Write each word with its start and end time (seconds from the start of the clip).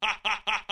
Ha 0.00 0.10
ha 0.24 0.42
ha! 0.46 0.67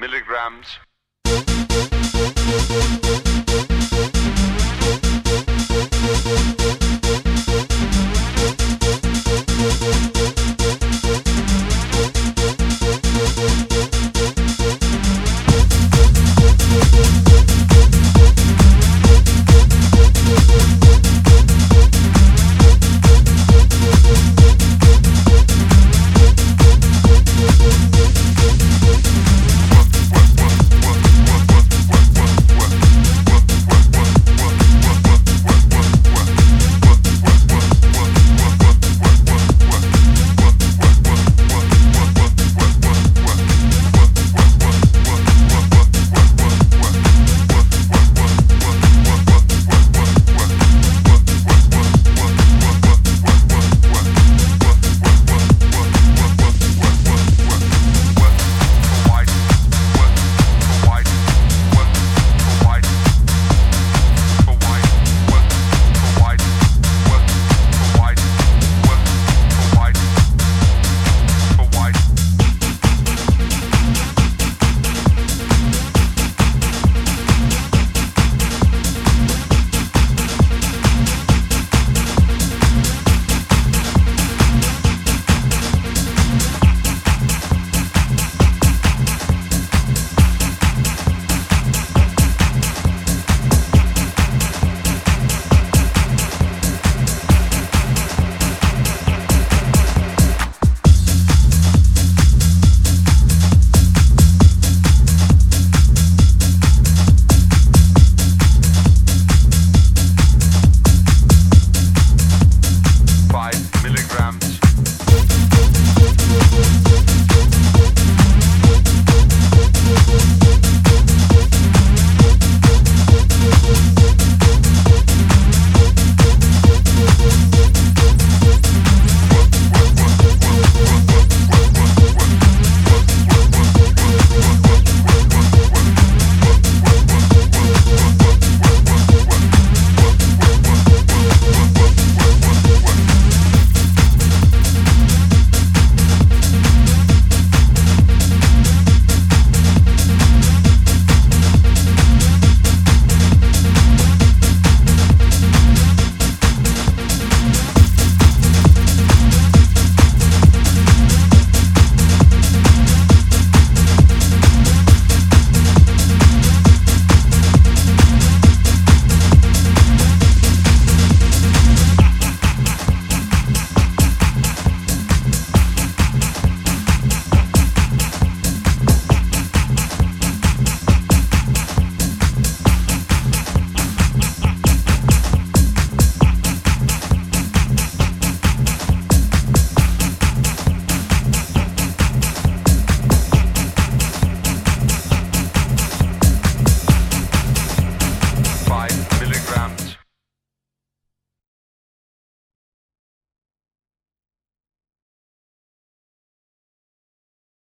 Milligrams. 0.00 0.78